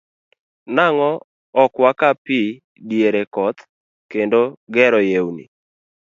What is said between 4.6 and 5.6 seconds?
gero yewni.